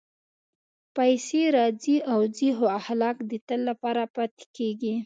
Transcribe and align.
پېسې 0.95 1.41
راځي 1.57 1.97
او 2.11 2.19
ځي، 2.35 2.49
خو 2.57 2.65
اخلاق 2.79 3.17
د 3.29 3.31
تل 3.47 3.59
لپاره 3.69 4.03
پاتې 4.15 4.45
کېږي. 4.57 4.95